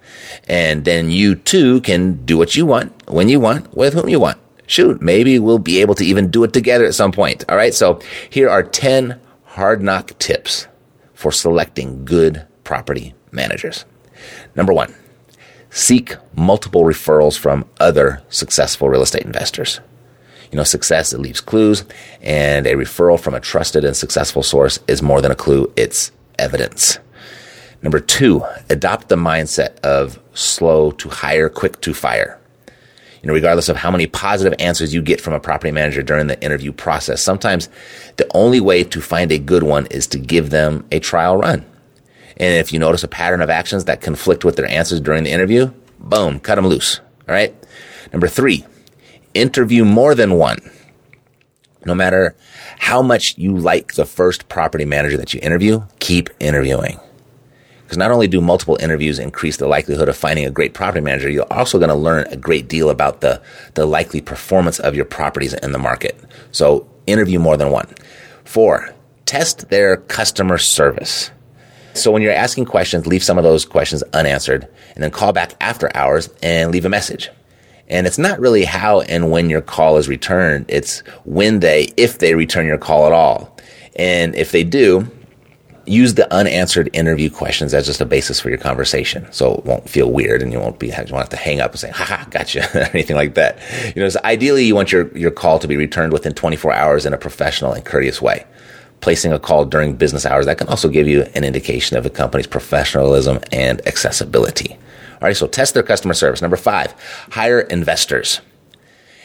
And 0.47 0.85
then 0.85 1.11
you 1.11 1.35
too 1.35 1.81
can 1.83 2.25
do 2.25 2.39
what 2.39 2.57
you 2.57 2.67
want, 2.67 2.93
when 3.11 3.29
you 3.29 3.41
want, 3.41 3.75
with 3.75 3.95
whom 3.95 4.09
you 4.09 4.21
want. 4.21 4.39
Shoot, 4.67 5.01
maybe 5.01 5.39
we'll 5.39 5.59
be 5.59 5.81
able 5.81 5.95
to 5.95 6.05
even 6.05 6.31
do 6.31 6.45
it 6.45 6.53
together 6.53 6.85
at 6.85 6.95
some 6.95 7.13
point. 7.13 7.45
All 7.49 7.57
right. 7.57 7.73
So 7.73 8.01
here 8.29 8.51
are 8.51 8.63
10 8.63 9.19
hard 9.45 9.83
knock 9.83 10.19
tips 10.19 10.69
for 11.15 11.33
selecting 11.33 12.05
good 12.05 12.47
property 12.65 13.15
managers. 13.33 13.87
Number 14.55 14.73
one, 14.73 14.95
seek 15.71 16.17
multiple 16.35 16.83
referrals 16.83 17.39
from 17.39 17.65
other 17.81 18.23
successful 18.29 18.89
real 18.89 19.03
estate 19.03 19.25
investors. 19.25 19.81
You 20.51 20.57
know, 20.57 20.65
success, 20.65 21.13
it 21.13 21.21
leaves 21.21 21.41
clues, 21.41 21.85
and 22.23 22.67
a 22.67 22.75
referral 22.75 23.21
from 23.21 23.35
a 23.35 23.41
trusted 23.41 23.85
and 23.85 23.97
successful 23.97 24.43
source 24.43 24.79
is 24.89 25.03
more 25.03 25.21
than 25.21 25.31
a 25.31 25.37
clue, 25.37 25.73
it's 25.77 26.11
evidence. 26.39 26.99
Number 27.83 28.01
two, 28.01 28.45
adopt 28.71 29.09
the 29.09 29.17
mindset 29.17 29.79
of 29.81 30.19
slow 30.35 30.91
to 30.93 31.09
hire, 31.09 31.49
quick 31.49 31.81
to 31.83 31.95
fire. 31.95 32.39
You 33.23 33.29
know, 33.29 33.35
regardless 33.35 33.69
of 33.69 33.77
how 33.77 33.91
many 33.91 34.07
positive 34.07 34.55
answers 34.61 34.95
you 34.95 35.03
get 35.03 35.21
from 35.21 35.35
a 35.35 35.41
property 35.41 35.73
manager 35.73 36.03
during 36.03 36.29
the 36.29 36.41
interview 36.43 36.73
process, 36.73 37.21
sometimes 37.21 37.69
the 38.17 38.29
only 38.35 38.61
way 38.61 38.85
to 38.85 39.01
find 39.01 39.31
a 39.33 39.39
good 39.39 39.65
one 39.65 39.87
is 39.87 40.07
to 40.09 40.19
give 40.19 40.51
them 40.51 40.87
a 40.93 41.01
trial 41.01 41.37
run. 41.37 41.65
And 42.37 42.55
if 42.55 42.73
you 42.73 42.79
notice 42.79 43.03
a 43.03 43.09
pattern 43.09 43.43
of 43.43 43.51
actions 43.51 43.85
that 43.87 44.01
conflict 44.01 44.45
with 44.45 44.57
their 44.57 44.69
answers 44.69 45.01
during 45.01 45.25
the 45.25 45.33
interview, 45.33 45.73
boom, 45.99 46.39
cut 46.39 46.55
them 46.55 46.67
loose. 46.67 47.01
All 47.29 47.35
right. 47.35 47.55
Number 48.13 48.29
three, 48.29 48.65
interview 49.35 49.85
more 49.85 50.15
than 50.15 50.35
one. 50.35 50.59
No 51.85 51.95
matter 51.95 52.35
how 52.79 53.03
much 53.03 53.37
you 53.39 53.57
like 53.57 53.95
the 53.95 54.05
first 54.05 54.49
property 54.49 54.85
manager 54.85 55.17
that 55.17 55.33
you 55.33 55.41
interview, 55.43 55.83
keep 56.01 56.31
interviewing. 56.41 56.99
Because 57.83 57.97
not 57.97 58.11
only 58.11 58.29
do 58.29 58.43
multiple 58.43 58.77
interviews 58.81 59.19
increase 59.19 59.57
the 59.57 59.67
likelihood 59.67 60.11
of 60.11 60.17
finding 60.17 60.45
a 60.45 60.51
great 60.51 60.75
property 60.75 61.01
manager, 61.01 61.31
you're 61.31 61.51
also 61.51 61.79
going 61.79 61.89
to 61.89 61.95
learn 61.95 62.27
a 62.27 62.37
great 62.37 62.69
deal 62.69 62.91
about 62.91 63.23
the, 63.23 63.41
the 63.75 63.87
likely 63.87 64.21
performance 64.21 64.79
of 64.79 64.95
your 64.95 65.07
properties 65.07 65.55
in 65.55 65.73
the 65.73 65.79
market. 65.79 66.21
So 66.53 66.87
interview 67.07 67.39
more 67.39 67.57
than 67.57 67.71
one. 67.71 67.89
Four, 68.45 68.95
test 69.25 69.71
their 69.71 69.97
customer 69.97 70.59
service. 70.59 71.31
So 71.95 72.11
when 72.11 72.21
you're 72.21 72.33
asking 72.33 72.67
questions, 72.67 73.07
leave 73.07 73.25
some 73.25 73.39
of 73.39 73.45
those 73.45 73.65
questions 73.65 74.03
unanswered 74.13 74.69
and 74.95 75.03
then 75.03 75.11
call 75.11 75.33
back 75.33 75.55
after 75.61 75.91
hours 75.97 76.29
and 76.43 76.71
leave 76.71 76.85
a 76.85 76.91
message. 76.91 77.31
And 77.89 78.07
it's 78.07 78.19
not 78.19 78.39
really 78.39 78.65
how 78.65 79.01
and 79.03 79.31
when 79.31 79.49
your 79.49 79.63
call 79.63 79.97
is 79.97 80.09
returned. 80.09 80.67
It's 80.69 81.01
when 81.25 81.61
they, 81.61 81.93
if 81.97 82.19
they 82.19 82.35
return 82.35 82.67
your 82.67 82.79
call 82.79 83.07
at 83.07 83.13
all. 83.13 83.57
And 83.97 84.35
if 84.35 84.53
they 84.53 84.63
do, 84.63 85.11
use 85.89 86.15
the 86.15 86.33
unanswered 86.33 86.91
interview 86.93 87.31
questions 87.31 87.73
as 87.73 87.87
just 87.87 88.01
a 88.01 88.05
basis 88.05 88.39
for 88.39 88.51
your 88.51 88.59
conversation. 88.59 89.27
So 89.33 89.55
it 89.55 89.65
won't 89.65 89.89
feel 89.89 90.11
weird 90.11 90.43
and 90.43 90.53
you 90.53 90.61
won't 90.61 90.79
be, 90.79 90.89
you 90.89 90.93
won't 90.93 91.11
have 91.13 91.29
to 91.31 91.37
hang 91.37 91.61
up 91.61 91.73
and 91.73 91.81
say, 91.81 91.91
haha, 91.91 92.25
gotcha, 92.31 92.91
anything 92.95 93.17
like 93.17 93.35
that. 93.35 93.59
You 93.97 94.03
know, 94.03 94.09
so 94.09 94.21
ideally 94.25 94.65
you 94.65 94.75
want 94.75 94.93
your, 94.93 95.17
your 95.17 95.31
call 95.31 95.59
to 95.59 95.67
be 95.67 95.77
returned 95.77 96.13
within 96.13 96.35
24 96.35 96.73
hours 96.73 97.07
in 97.07 97.15
a 97.15 97.19
professional 97.19 97.73
and 97.73 97.85
courteous 97.85 98.21
way. 98.21 98.45
Placing 99.01 99.33
a 99.33 99.39
call 99.39 99.65
during 99.65 99.95
business 99.95 100.27
hours, 100.27 100.47
that 100.47 100.59
can 100.59 100.69
also 100.69 100.89
give 100.89 101.07
you 101.07 101.23
an 101.35 101.45
indication 101.45 101.97
of 101.97 102.03
the 102.03 102.11
company's 102.11 102.49
professionalism 102.49 103.39
and 103.53 103.87
accessibility. 103.87 104.77
All 105.21 105.27
right, 105.27 105.37
so 105.37 105.47
test 105.47 105.75
their 105.75 105.83
customer 105.83 106.15
service. 106.15 106.41
Number 106.41 106.57
five, 106.57 106.95
hire 107.31 107.61
investors. 107.61 108.41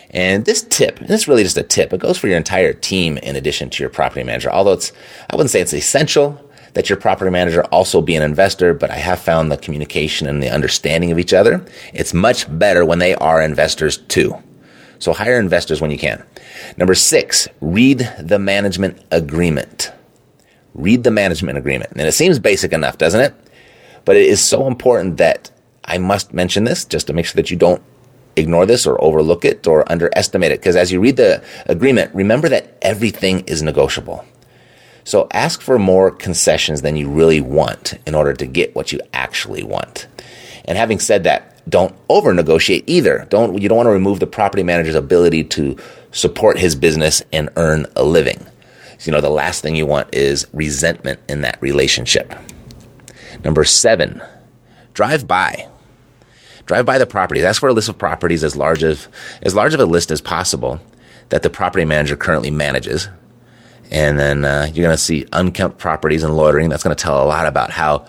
And 0.10 0.46
this 0.46 0.62
tip, 0.64 1.00
and 1.00 1.08
this 1.08 1.22
is 1.22 1.28
really 1.28 1.44
just 1.44 1.58
a 1.58 1.64
tip, 1.64 1.92
it 1.92 2.00
goes 2.00 2.18
for 2.18 2.28
your 2.28 2.38
entire 2.38 2.74
team 2.74 3.18
in 3.18 3.36
addition 3.36 3.70
to 3.72 3.84
your 3.84 3.90
property 3.90 4.24
manager. 4.24 4.52
Although 4.52 4.74
it's, 4.74 4.92
I 5.30 5.36
wouldn't 5.36 5.50
say 5.50 5.62
it's 5.62 5.74
essential 5.74 6.40
that 6.74 6.90
your 6.90 6.98
property 6.98 7.32
manager 7.32 7.64
also 7.66 8.02
be 8.02 8.16
an 8.16 8.24
investor, 8.24 8.74
but 8.74 8.92
I 8.92 8.96
have 8.96 9.20
found 9.20 9.52
the 9.52 9.58
communication 9.58 10.28
and 10.28 10.42
the 10.42 10.50
understanding 10.50 11.12
of 11.12 11.20
each 11.20 11.34
other. 11.34 11.66
It's 11.94 12.14
much 12.14 12.46
better 12.60 12.86
when 12.86 13.00
they 13.00 13.16
are 13.16 13.42
investors 13.42 13.98
too. 13.98 14.36
So 15.00 15.14
hire 15.14 15.40
investors 15.40 15.82
when 15.82 15.92
you 15.92 15.98
can. 15.98 16.24
Number 16.78 16.96
six, 16.96 17.48
read 17.62 18.10
the 18.20 18.40
management 18.40 19.04
agreement. 19.12 19.92
Read 20.74 21.04
the 21.04 21.12
management 21.12 21.58
agreement. 21.58 21.92
And 21.92 22.02
it 22.02 22.14
seems 22.14 22.40
basic 22.40 22.72
enough, 22.72 22.98
doesn't 22.98 23.20
it? 23.20 23.34
But 24.06 24.16
it 24.16 24.28
is 24.28 24.44
so 24.44 24.66
important 24.68 25.18
that 25.18 25.52
I 25.86 25.98
must 25.98 26.34
mention 26.34 26.64
this 26.64 26.86
just 26.86 27.08
to 27.08 27.14
make 27.14 27.26
sure 27.26 27.36
that 27.36 27.52
you 27.52 27.58
don't 27.58 27.82
ignore 28.36 28.66
this 28.66 28.88
or 28.88 29.02
overlook 29.04 29.46
it 29.46 29.68
or 29.68 29.90
underestimate 29.92 30.52
it. 30.52 30.60
Because 30.60 30.76
as 30.76 30.92
you 30.92 31.00
read 31.00 31.18
the 31.18 31.44
agreement, 31.66 32.14
remember 32.16 32.50
that 32.50 32.78
everything 32.82 33.42
is 33.42 33.62
negotiable. 33.62 34.26
So 35.04 35.28
ask 35.32 35.62
for 35.62 35.78
more 35.78 36.12
concessions 36.12 36.82
than 36.82 36.96
you 36.96 37.10
really 37.10 37.42
want 37.42 37.96
in 38.06 38.16
order 38.16 38.34
to 38.34 38.46
get 38.46 38.76
what 38.76 38.92
you 38.92 39.02
actually 39.14 39.64
want. 39.64 40.08
And 40.66 40.78
having 40.78 41.00
said 41.00 41.26
that, 41.26 41.50
don't 41.70 41.96
over 42.10 42.34
negotiate 42.34 42.86
either. 42.88 43.28
Don't, 43.30 43.62
you 43.62 43.70
don't 43.70 43.78
want 43.78 43.88
to 43.88 43.92
remove 43.92 44.20
the 44.20 44.28
property 44.28 44.64
manager's 44.64 44.96
ability 44.96 45.44
to 45.46 45.78
support 46.12 46.58
his 46.58 46.76
business 46.76 47.22
and 47.32 47.50
earn 47.56 47.86
a 47.96 48.04
living. 48.04 48.46
So, 48.98 49.10
you 49.10 49.12
know, 49.12 49.22
the 49.22 49.30
last 49.30 49.62
thing 49.62 49.76
you 49.76 49.86
want 49.86 50.14
is 50.14 50.48
resentment 50.54 51.20
in 51.28 51.42
that 51.42 51.62
relationship. 51.62 52.34
Number 53.44 53.64
seven, 53.64 54.22
drive 54.94 55.28
by. 55.28 55.68
Drive 56.66 56.86
by 56.86 56.98
the 56.98 57.06
properties. 57.06 57.44
Ask 57.44 57.60
for 57.60 57.70
a 57.70 57.74
list 57.74 57.90
of 57.90 57.98
properties 57.98 58.44
as 58.44 58.56
large 58.56 58.84
as 58.84 59.08
as 59.42 59.54
large 59.54 59.74
of 59.74 59.80
a 59.80 59.86
list 59.86 60.12
as 60.12 60.22
possible 60.22 60.80
that 61.30 61.44
the 61.44 61.50
property 61.50 61.86
manager 61.86 62.16
currently 62.16 62.52
manages. 62.52 63.10
And 63.92 64.18
then 64.18 64.46
uh, 64.46 64.70
you're 64.74 64.84
going 64.84 64.96
to 64.96 65.02
see 65.02 65.26
unkempt 65.34 65.78
properties 65.78 66.24
and 66.24 66.36
loitering. 66.36 66.70
That's 66.70 66.84
going 66.84 66.96
to 66.96 67.02
tell 67.02 67.24
a 67.24 67.28
lot 67.28 67.46
about 67.46 67.70
how 67.70 68.06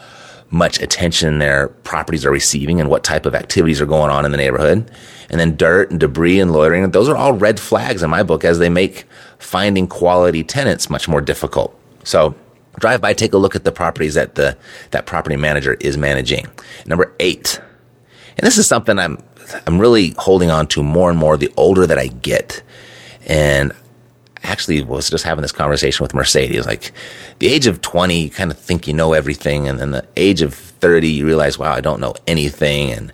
much 0.50 0.80
attention 0.80 1.38
their 1.38 1.68
properties 1.68 2.24
are 2.24 2.30
receiving 2.30 2.80
and 2.80 2.88
what 2.88 3.02
type 3.02 3.26
of 3.26 3.34
activities 3.34 3.80
are 3.80 3.86
going 3.86 4.10
on 4.10 4.24
in 4.24 4.30
the 4.30 4.36
neighborhood. 4.36 4.90
And 5.30 5.40
then 5.40 5.56
dirt 5.56 5.90
and 5.90 5.98
debris 5.98 6.38
and 6.38 6.52
loitering. 6.52 6.88
Those 6.90 7.08
are 7.08 7.16
all 7.16 7.32
red 7.32 7.58
flags 7.58 8.02
in 8.02 8.10
my 8.10 8.22
book 8.22 8.44
as 8.44 8.58
they 8.58 8.68
make 8.68 9.04
finding 9.38 9.88
quality 9.88 10.44
tenants 10.44 10.88
much 10.88 11.08
more 11.08 11.20
difficult. 11.20 11.78
So 12.04 12.34
drive 12.78 13.00
by, 13.00 13.14
take 13.14 13.32
a 13.32 13.38
look 13.38 13.56
at 13.56 13.64
the 13.64 13.72
properties 13.72 14.14
that 14.14 14.36
the, 14.36 14.56
that 14.92 15.06
property 15.06 15.36
manager 15.36 15.74
is 15.80 15.96
managing. 15.98 16.46
Number 16.86 17.14
eight, 17.20 17.60
and 18.36 18.46
this 18.46 18.58
is 18.58 18.66
something 18.66 18.98
I'm, 18.98 19.22
I'm 19.66 19.80
really 19.80 20.14
holding 20.18 20.50
on 20.50 20.66
to 20.68 20.82
more 20.82 21.10
and 21.10 21.18
more 21.18 21.36
the 21.36 21.52
older 21.56 21.86
that 21.86 21.98
I 21.98 22.08
get. 22.08 22.62
And 23.26 23.72
actually 24.44 24.82
was 24.82 25.10
just 25.10 25.24
having 25.24 25.42
this 25.42 25.52
conversation 25.52 26.04
with 26.04 26.14
Mercedes. 26.14 26.66
Like 26.66 26.92
the 27.38 27.48
age 27.48 27.66
of 27.66 27.80
20, 27.80 28.20
you 28.20 28.30
kind 28.30 28.50
of 28.50 28.58
think 28.58 28.86
you 28.86 28.94
know 28.94 29.12
everything. 29.12 29.68
And 29.68 29.80
then 29.80 29.90
the 29.90 30.06
age 30.16 30.42
of 30.42 30.54
30, 30.54 31.08
you 31.08 31.26
realize, 31.26 31.58
wow, 31.58 31.72
I 31.72 31.80
don't 31.80 32.00
know 32.00 32.14
anything. 32.26 32.92
And, 32.92 33.12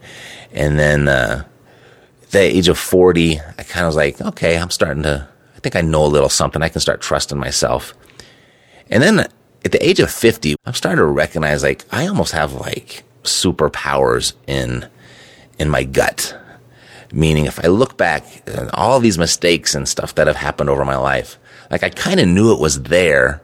and 0.52 0.78
then, 0.78 1.08
uh, 1.08 1.44
the 2.32 2.40
age 2.40 2.68
of 2.68 2.78
40, 2.78 3.40
I 3.40 3.62
kind 3.62 3.84
of 3.84 3.88
was 3.88 3.96
like, 3.96 4.20
okay, 4.20 4.56
I'm 4.56 4.70
starting 4.70 5.02
to, 5.02 5.28
I 5.56 5.60
think 5.60 5.74
I 5.74 5.80
know 5.80 6.04
a 6.04 6.06
little 6.06 6.28
something. 6.28 6.62
I 6.62 6.68
can 6.68 6.80
start 6.80 7.00
trusting 7.00 7.38
myself. 7.38 7.94
And 8.88 9.02
then 9.02 9.20
at 9.20 9.72
the 9.72 9.84
age 9.84 10.00
of 10.00 10.10
50, 10.10 10.56
I'm 10.64 10.74
starting 10.74 10.98
to 10.98 11.06
recognize 11.06 11.62
like 11.62 11.84
I 11.92 12.06
almost 12.06 12.32
have 12.32 12.52
like 12.52 13.02
superpowers 13.24 14.34
in 14.46 14.88
in 15.60 15.68
my 15.68 15.84
gut. 15.84 16.36
Meaning, 17.12 17.44
if 17.44 17.62
I 17.62 17.68
look 17.68 17.96
back 17.96 18.24
at 18.48 18.72
all 18.74 18.98
these 18.98 19.18
mistakes 19.18 19.74
and 19.74 19.88
stuff 19.88 20.14
that 20.14 20.26
have 20.26 20.36
happened 20.36 20.70
over 20.70 20.84
my 20.84 20.96
life, 20.96 21.38
like 21.70 21.82
I 21.82 21.90
kind 21.90 22.18
of 22.18 22.26
knew 22.26 22.52
it 22.52 22.60
was 22.60 22.82
there 22.84 23.42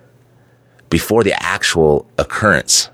before 0.88 1.23
the 1.23 1.35
actual 1.42 2.08
occurrence, 2.16 2.90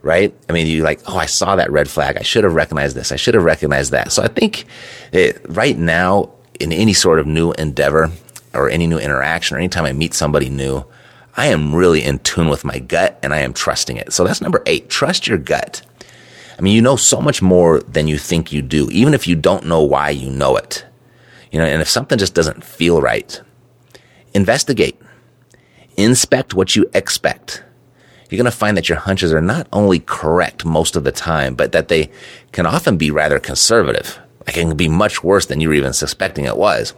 right? 0.00 0.34
I 0.48 0.52
mean, 0.52 0.66
you 0.66 0.82
like, 0.82 1.00
oh, 1.06 1.16
I 1.16 1.26
saw 1.26 1.56
that 1.56 1.70
red 1.70 1.88
flag. 1.88 2.16
I 2.16 2.22
should 2.22 2.44
have 2.44 2.54
recognized 2.54 2.96
this. 2.96 3.12
I 3.12 3.16
should 3.16 3.34
have 3.34 3.44
recognized 3.44 3.92
that. 3.92 4.12
So 4.12 4.22
I 4.22 4.28
think 4.28 4.64
it, 5.12 5.40
right 5.48 5.76
now, 5.76 6.30
in 6.58 6.72
any 6.72 6.94
sort 6.94 7.18
of 7.18 7.26
new 7.26 7.52
endeavor 7.52 8.10
or 8.54 8.70
any 8.70 8.86
new 8.86 8.98
interaction 8.98 9.56
or 9.56 9.60
anytime 9.60 9.84
I 9.84 9.92
meet 9.92 10.14
somebody 10.14 10.48
new, 10.48 10.84
I 11.36 11.46
am 11.48 11.74
really 11.74 12.02
in 12.02 12.18
tune 12.20 12.48
with 12.48 12.64
my 12.64 12.78
gut 12.78 13.18
and 13.22 13.34
I 13.34 13.40
am 13.40 13.52
trusting 13.52 13.96
it. 13.98 14.12
So 14.12 14.24
that's 14.24 14.40
number 14.40 14.62
eight. 14.66 14.88
Trust 14.88 15.26
your 15.26 15.38
gut. 15.38 15.82
I 16.62 16.64
mean, 16.64 16.76
you 16.76 16.82
know 16.82 16.94
so 16.94 17.20
much 17.20 17.42
more 17.42 17.80
than 17.80 18.06
you 18.06 18.16
think 18.16 18.52
you 18.52 18.62
do, 18.62 18.88
even 18.92 19.14
if 19.14 19.26
you 19.26 19.34
don't 19.34 19.66
know 19.66 19.82
why 19.82 20.10
you 20.10 20.30
know 20.30 20.56
it. 20.56 20.86
You 21.50 21.58
know, 21.58 21.64
and 21.64 21.82
if 21.82 21.88
something 21.88 22.16
just 22.16 22.36
doesn't 22.36 22.62
feel 22.62 23.02
right, 23.02 23.42
investigate. 24.32 24.96
Inspect 25.96 26.54
what 26.54 26.76
you 26.76 26.88
expect. 26.94 27.64
You're 28.30 28.36
going 28.36 28.44
to 28.44 28.56
find 28.56 28.76
that 28.76 28.88
your 28.88 28.98
hunches 28.98 29.32
are 29.32 29.40
not 29.40 29.66
only 29.72 29.98
correct 29.98 30.64
most 30.64 30.94
of 30.94 31.02
the 31.02 31.10
time, 31.10 31.56
but 31.56 31.72
that 31.72 31.88
they 31.88 32.12
can 32.52 32.64
often 32.64 32.96
be 32.96 33.10
rather 33.10 33.40
conservative. 33.40 34.20
Like 34.46 34.56
it 34.56 34.60
can 34.60 34.76
be 34.76 34.88
much 34.88 35.24
worse 35.24 35.46
than 35.46 35.60
you 35.60 35.66
were 35.66 35.74
even 35.74 35.92
suspecting 35.92 36.44
it 36.44 36.56
was. 36.56 36.94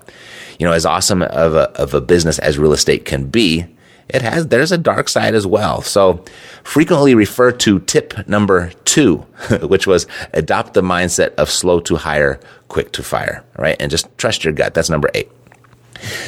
You 0.59 0.66
know, 0.66 0.75
as 0.75 0.85
awesome 0.85 1.23
of 1.23 1.54
a, 1.54 1.71
of 1.71 1.94
a 1.94 2.02
business 2.02 2.38
as 2.38 2.59
real 2.59 2.75
estate 2.75 3.06
can 3.06 3.30
be, 3.30 3.64
it 4.09 4.23
has 4.23 4.49
there's 4.49 4.73
a 4.73 4.79
dark 4.79 5.09
side 5.09 5.35
as 5.35 5.47
well. 5.47 5.83
So 5.83 6.25
frequently 6.63 7.15
refer 7.15 7.53
to 7.53 7.81
tip 7.81 8.29
number 8.29 8.71
two, 8.85 9.19
which 9.63 9.87
was 9.87 10.07
adopt 10.33 10.75
the 10.75 10.83
mindset 10.83 11.35
of 11.35 11.51
slow 11.51 11.81
to 11.81 11.97
hire, 11.97 12.41
quick 12.69 12.93
to 12.93 13.03
fire, 13.03 13.45
right? 13.59 13.77
And 13.81 13.91
just 13.91 14.07
trust 14.19 14.45
your 14.45 14.53
gut. 14.53 14.75
That's 14.75 14.91
number 14.91 15.11
eight. 15.15 15.31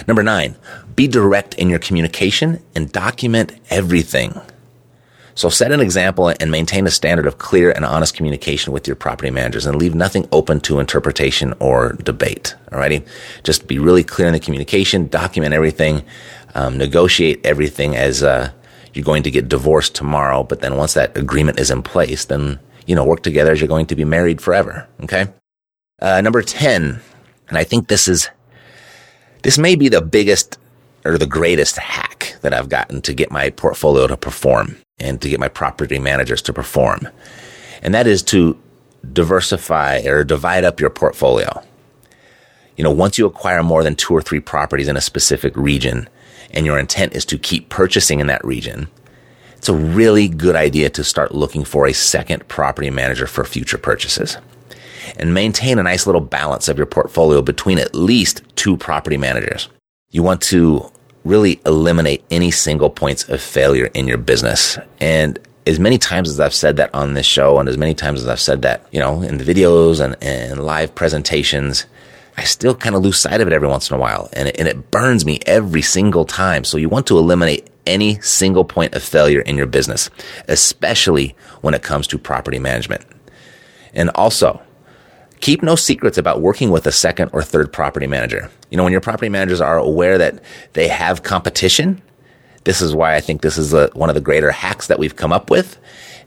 Number 0.06 0.22
nine, 0.22 0.56
be 0.94 1.06
direct 1.06 1.54
in 1.54 1.68
your 1.68 1.78
communication 1.78 2.62
and 2.74 2.90
document 2.90 3.52
everything. 3.68 4.40
So 5.36 5.50
set 5.50 5.70
an 5.70 5.80
example 5.80 6.32
and 6.40 6.50
maintain 6.50 6.86
a 6.86 6.90
standard 6.90 7.26
of 7.26 7.36
clear 7.36 7.70
and 7.70 7.84
honest 7.84 8.14
communication 8.14 8.72
with 8.72 8.86
your 8.86 8.96
property 8.96 9.30
managers 9.30 9.66
and 9.66 9.76
leave 9.76 9.94
nothing 9.94 10.26
open 10.32 10.60
to 10.60 10.80
interpretation 10.80 11.52
or 11.60 11.92
debate. 11.92 12.54
Alrighty. 12.72 13.06
Just 13.44 13.68
be 13.68 13.78
really 13.78 14.02
clear 14.02 14.28
in 14.28 14.32
the 14.32 14.40
communication, 14.40 15.08
document 15.08 15.52
everything, 15.52 16.02
um, 16.56 16.78
negotiate 16.78 17.44
everything 17.44 17.94
as 17.94 18.22
uh, 18.22 18.50
you're 18.94 19.04
going 19.04 19.22
to 19.22 19.30
get 19.30 19.48
divorced 19.48 19.94
tomorrow. 19.94 20.42
But 20.42 20.60
then 20.60 20.76
once 20.76 20.94
that 20.94 21.16
agreement 21.16 21.60
is 21.60 21.70
in 21.70 21.82
place, 21.82 22.24
then, 22.24 22.58
you 22.86 22.96
know, 22.96 23.04
work 23.04 23.22
together 23.22 23.52
as 23.52 23.60
you're 23.60 23.68
going 23.68 23.86
to 23.86 23.94
be 23.94 24.06
married 24.06 24.40
forever. 24.40 24.88
Okay. 25.02 25.26
Uh, 26.00 26.20
number 26.22 26.42
10. 26.42 27.00
And 27.48 27.58
I 27.58 27.62
think 27.62 27.88
this 27.88 28.08
is, 28.08 28.30
this 29.42 29.58
may 29.58 29.76
be 29.76 29.90
the 29.90 30.00
biggest 30.00 30.58
or 31.04 31.18
the 31.18 31.26
greatest 31.26 31.76
hack 31.76 32.36
that 32.40 32.54
I've 32.54 32.70
gotten 32.70 33.02
to 33.02 33.12
get 33.12 33.30
my 33.30 33.50
portfolio 33.50 34.06
to 34.06 34.16
perform 34.16 34.78
and 34.98 35.20
to 35.20 35.28
get 35.28 35.38
my 35.38 35.48
property 35.48 35.98
managers 35.98 36.40
to 36.42 36.54
perform. 36.54 37.06
And 37.82 37.94
that 37.94 38.06
is 38.06 38.22
to 38.24 38.58
diversify 39.12 40.00
or 40.06 40.24
divide 40.24 40.64
up 40.64 40.80
your 40.80 40.90
portfolio. 40.90 41.62
You 42.76 42.84
know, 42.84 42.90
once 42.90 43.18
you 43.18 43.26
acquire 43.26 43.62
more 43.62 43.84
than 43.84 43.94
two 43.94 44.14
or 44.14 44.22
three 44.22 44.40
properties 44.40 44.88
in 44.88 44.96
a 44.96 45.02
specific 45.02 45.54
region, 45.54 46.08
and 46.52 46.66
your 46.66 46.78
intent 46.78 47.14
is 47.14 47.24
to 47.26 47.38
keep 47.38 47.68
purchasing 47.68 48.20
in 48.20 48.26
that 48.28 48.44
region, 48.44 48.88
it's 49.56 49.68
a 49.68 49.74
really 49.74 50.28
good 50.28 50.56
idea 50.56 50.90
to 50.90 51.04
start 51.04 51.34
looking 51.34 51.64
for 51.64 51.86
a 51.86 51.92
second 51.92 52.46
property 52.48 52.90
manager 52.90 53.26
for 53.26 53.44
future 53.44 53.78
purchases. 53.78 54.38
and 55.16 55.32
maintain 55.32 55.78
a 55.78 55.82
nice 55.82 56.06
little 56.06 56.20
balance 56.20 56.68
of 56.68 56.76
your 56.76 56.86
portfolio 56.86 57.42
between 57.42 57.78
at 57.78 57.94
least 57.94 58.42
two 58.56 58.76
property 58.76 59.16
managers. 59.16 59.68
You 60.10 60.22
want 60.22 60.40
to 60.42 60.90
really 61.24 61.60
eliminate 61.66 62.24
any 62.30 62.50
single 62.50 62.90
points 62.90 63.28
of 63.28 63.40
failure 63.40 63.86
in 63.94 64.06
your 64.06 64.18
business. 64.18 64.78
And 65.00 65.38
as 65.66 65.80
many 65.80 65.98
times 65.98 66.28
as 66.30 66.38
I've 66.38 66.54
said 66.54 66.76
that 66.76 66.94
on 66.94 67.14
this 67.14 67.26
show 67.26 67.58
and 67.58 67.68
as 67.68 67.76
many 67.76 67.94
times 67.94 68.22
as 68.22 68.28
I've 68.28 68.40
said 68.40 68.62
that, 68.62 68.86
you 68.92 69.00
know, 69.00 69.22
in 69.22 69.38
the 69.38 69.44
videos 69.44 70.04
and, 70.04 70.16
and 70.22 70.64
live 70.64 70.94
presentations, 70.94 71.86
I 72.36 72.44
still 72.44 72.74
kind 72.74 72.94
of 72.94 73.02
lose 73.02 73.18
sight 73.18 73.40
of 73.40 73.46
it 73.46 73.52
every 73.52 73.68
once 73.68 73.90
in 73.90 73.96
a 73.96 73.98
while 73.98 74.28
and 74.32 74.48
it, 74.48 74.56
and 74.58 74.68
it 74.68 74.90
burns 74.90 75.24
me 75.24 75.40
every 75.46 75.82
single 75.82 76.24
time. 76.24 76.64
So 76.64 76.76
you 76.76 76.88
want 76.88 77.06
to 77.06 77.18
eliminate 77.18 77.70
any 77.86 78.20
single 78.20 78.64
point 78.64 78.94
of 78.94 79.02
failure 79.02 79.40
in 79.40 79.56
your 79.56 79.66
business, 79.66 80.10
especially 80.48 81.34
when 81.62 81.72
it 81.72 81.82
comes 81.82 82.06
to 82.08 82.18
property 82.18 82.58
management. 82.58 83.04
And 83.94 84.10
also, 84.10 84.60
keep 85.40 85.62
no 85.62 85.76
secrets 85.76 86.18
about 86.18 86.42
working 86.42 86.70
with 86.70 86.86
a 86.86 86.92
second 86.92 87.30
or 87.32 87.42
third 87.42 87.72
property 87.72 88.06
manager. 88.06 88.50
You 88.70 88.76
know, 88.76 88.82
when 88.84 88.92
your 88.92 89.00
property 89.00 89.28
managers 89.28 89.60
are 89.60 89.78
aware 89.78 90.18
that 90.18 90.42
they 90.74 90.88
have 90.88 91.22
competition, 91.22 92.02
this 92.64 92.82
is 92.82 92.94
why 92.94 93.14
I 93.14 93.20
think 93.20 93.42
this 93.42 93.56
is 93.56 93.72
a, 93.72 93.88
one 93.94 94.08
of 94.08 94.14
the 94.14 94.20
greater 94.20 94.50
hacks 94.50 94.88
that 94.88 94.98
we've 94.98 95.16
come 95.16 95.32
up 95.32 95.50
with. 95.50 95.78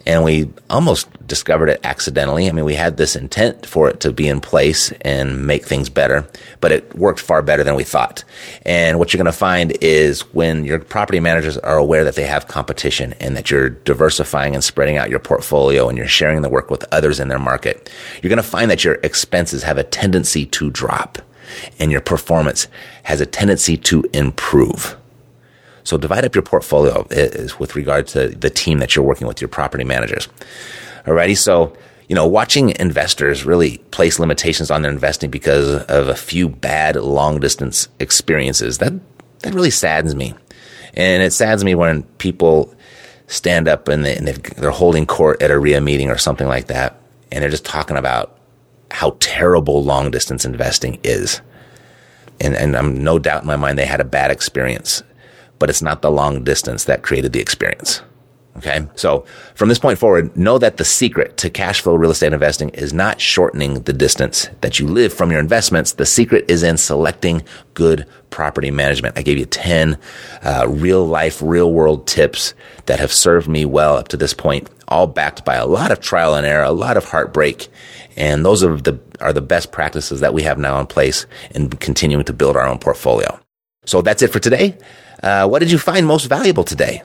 And 0.05 0.23
we 0.23 0.49
almost 0.69 1.07
discovered 1.27 1.69
it 1.69 1.79
accidentally. 1.83 2.47
I 2.47 2.51
mean, 2.51 2.65
we 2.65 2.75
had 2.75 2.97
this 2.97 3.15
intent 3.15 3.65
for 3.65 3.89
it 3.89 3.99
to 4.01 4.11
be 4.11 4.27
in 4.27 4.41
place 4.41 4.91
and 5.01 5.45
make 5.45 5.65
things 5.65 5.89
better, 5.89 6.27
but 6.61 6.71
it 6.71 6.95
worked 6.95 7.19
far 7.19 7.41
better 7.41 7.63
than 7.63 7.75
we 7.75 7.83
thought. 7.83 8.23
And 8.65 8.97
what 8.97 9.13
you're 9.13 9.19
going 9.19 9.31
to 9.31 9.37
find 9.37 9.77
is 9.81 10.21
when 10.33 10.65
your 10.65 10.79
property 10.79 11.19
managers 11.19 11.57
are 11.57 11.77
aware 11.77 12.03
that 12.03 12.15
they 12.15 12.25
have 12.25 12.47
competition 12.47 13.13
and 13.19 13.35
that 13.35 13.51
you're 13.51 13.69
diversifying 13.69 14.55
and 14.55 14.63
spreading 14.63 14.97
out 14.97 15.09
your 15.09 15.19
portfolio 15.19 15.87
and 15.87 15.97
you're 15.97 16.07
sharing 16.07 16.41
the 16.41 16.49
work 16.49 16.71
with 16.71 16.85
others 16.91 17.19
in 17.19 17.27
their 17.27 17.39
market, 17.39 17.91
you're 18.21 18.29
going 18.29 18.37
to 18.37 18.43
find 18.43 18.71
that 18.71 18.83
your 18.83 18.95
expenses 19.03 19.63
have 19.63 19.77
a 19.77 19.83
tendency 19.83 20.45
to 20.45 20.69
drop 20.71 21.19
and 21.79 21.91
your 21.91 22.01
performance 22.01 22.67
has 23.03 23.21
a 23.21 23.25
tendency 23.25 23.77
to 23.77 24.03
improve. 24.13 24.98
So 25.83 25.97
divide 25.97 26.25
up 26.25 26.35
your 26.35 26.41
portfolio 26.41 27.05
with 27.59 27.75
regard 27.75 28.07
to 28.07 28.29
the 28.29 28.49
team 28.49 28.79
that 28.79 28.95
you're 28.95 29.05
working 29.05 29.27
with, 29.27 29.41
your 29.41 29.47
property 29.47 29.83
managers. 29.83 30.27
Alrighty. 31.05 31.37
So, 31.37 31.75
you 32.07 32.15
know, 32.15 32.27
watching 32.27 32.71
investors 32.79 33.45
really 33.45 33.77
place 33.91 34.19
limitations 34.19 34.71
on 34.71 34.81
their 34.81 34.91
investing 34.91 35.29
because 35.29 35.83
of 35.83 36.07
a 36.07 36.15
few 36.15 36.49
bad 36.49 36.95
long 36.95 37.39
distance 37.39 37.87
experiences, 37.99 38.79
that, 38.79 38.93
that 39.39 39.53
really 39.53 39.69
saddens 39.69 40.15
me. 40.15 40.33
And 40.95 41.23
it 41.23 41.33
saddens 41.33 41.63
me 41.63 41.75
when 41.75 42.03
people 42.17 42.73
stand 43.27 43.67
up 43.67 43.87
and, 43.87 44.05
they, 44.05 44.35
are 44.61 44.71
holding 44.71 45.05
court 45.05 45.41
at 45.41 45.51
a 45.51 45.59
REIA 45.59 45.81
meeting 45.81 46.09
or 46.09 46.17
something 46.17 46.47
like 46.47 46.67
that. 46.67 46.99
And 47.31 47.43
they're 47.43 47.51
just 47.51 47.65
talking 47.65 47.95
about 47.95 48.39
how 48.91 49.15
terrible 49.19 49.83
long 49.83 50.09
distance 50.09 50.45
investing 50.45 50.99
is. 51.03 51.41
And, 52.41 52.55
and 52.55 52.75
I'm 52.75 53.03
no 53.03 53.19
doubt 53.19 53.43
in 53.43 53.47
my 53.47 53.55
mind 53.55 53.77
they 53.77 53.85
had 53.85 54.01
a 54.01 54.05
bad 54.05 54.31
experience 54.31 55.03
but 55.59 55.69
it's 55.69 55.81
not 55.81 56.01
the 56.01 56.11
long 56.11 56.43
distance 56.43 56.85
that 56.85 57.03
created 57.03 57.33
the 57.33 57.39
experience. 57.39 58.01
Okay. 58.59 58.85
So 58.95 59.23
from 59.55 59.69
this 59.69 59.79
point 59.79 59.99
forward, 59.99 60.35
know 60.35 60.57
that 60.57 60.75
the 60.75 60.83
secret 60.83 61.37
to 61.37 61.49
cash 61.49 61.79
flow 61.79 61.95
real 61.95 62.11
estate 62.11 62.33
investing 62.33 62.69
is 62.69 62.91
not 62.91 63.21
shortening 63.21 63.75
the 63.83 63.93
distance 63.93 64.49
that 64.59 64.79
you 64.79 64.87
live 64.87 65.13
from 65.13 65.31
your 65.31 65.39
investments. 65.39 65.93
The 65.93 66.05
secret 66.05 66.43
is 66.49 66.61
in 66.61 66.75
selecting 66.75 67.43
good 67.73 68.05
property 68.31 68.69
management. 68.69 69.17
I 69.17 69.21
gave 69.21 69.37
you 69.37 69.45
10 69.45 69.97
uh, 70.43 70.65
real 70.67 71.05
life, 71.05 71.41
real 71.41 71.71
world 71.71 72.05
tips 72.05 72.53
that 72.87 72.99
have 72.99 73.13
served 73.13 73.47
me 73.47 73.63
well 73.63 73.95
up 73.95 74.09
to 74.09 74.17
this 74.17 74.33
point, 74.33 74.69
all 74.89 75.07
backed 75.07 75.45
by 75.45 75.55
a 75.55 75.65
lot 75.65 75.91
of 75.91 76.01
trial 76.01 76.35
and 76.35 76.45
error, 76.45 76.63
a 76.63 76.71
lot 76.71 76.97
of 76.97 77.05
heartbreak. 77.05 77.69
And 78.17 78.43
those 78.43 78.61
are 78.61 78.75
the, 78.75 78.99
are 79.21 79.31
the 79.31 79.41
best 79.41 79.71
practices 79.71 80.19
that 80.19 80.33
we 80.33 80.43
have 80.43 80.57
now 80.57 80.81
in 80.81 80.87
place 80.87 81.25
in 81.51 81.69
continuing 81.69 82.25
to 82.25 82.33
build 82.33 82.57
our 82.57 82.67
own 82.67 82.79
portfolio. 82.79 83.39
So 83.85 84.01
that's 84.01 84.21
it 84.21 84.33
for 84.33 84.39
today. 84.39 84.77
Uh, 85.21 85.47
what 85.47 85.59
did 85.59 85.71
you 85.71 85.77
find 85.77 86.05
most 86.05 86.25
valuable 86.25 86.63
today? 86.63 87.01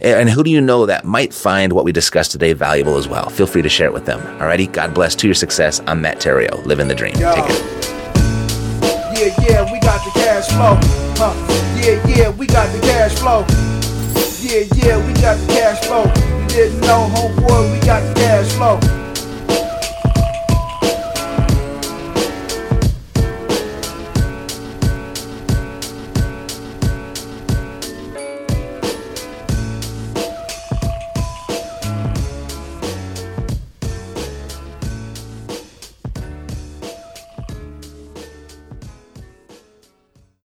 And 0.00 0.30
who 0.30 0.44
do 0.44 0.50
you 0.50 0.60
know 0.60 0.86
that 0.86 1.04
might 1.04 1.34
find 1.34 1.72
what 1.72 1.84
we 1.84 1.90
discussed 1.90 2.30
today 2.30 2.52
valuable 2.52 2.96
as 2.96 3.08
well? 3.08 3.28
Feel 3.30 3.46
free 3.46 3.62
to 3.62 3.68
share 3.68 3.88
it 3.88 3.92
with 3.92 4.06
them. 4.06 4.20
Alrighty, 4.38 4.70
God 4.70 4.94
bless 4.94 5.14
to 5.16 5.26
your 5.26 5.34
success. 5.34 5.80
I'm 5.86 6.00
Matt 6.00 6.18
Theriault, 6.18 6.64
living 6.66 6.86
the 6.86 6.94
dream. 6.94 7.14
Yo. 7.16 7.34
Take 7.34 7.44
it. 7.48 7.64
Yeah, 9.18 9.34
yeah, 9.42 9.72
we 9.72 9.80
got 9.80 10.04
the 10.04 10.12
cash 10.14 10.46
flow. 10.48 10.78
Huh. 11.18 11.34
Yeah, 11.84 12.06
yeah, 12.06 12.30
we 12.30 12.46
got 12.46 12.72
the 12.72 12.80
cash 12.80 13.14
flow. 13.18 13.44
Yeah, 14.40 14.68
yeah, 14.76 15.04
we 15.04 15.12
got 15.14 15.36
the 15.38 15.46
cash 15.48 15.84
flow. 15.84 16.04
You 16.04 16.48
didn't 16.48 16.80
know, 16.82 17.10
homeboy, 17.12 17.72
we 17.72 17.84
got 17.84 18.00
the 18.06 18.14
cash 18.14 18.52
flow. 18.52 19.07